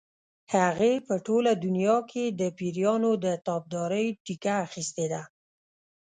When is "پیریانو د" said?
2.57-3.25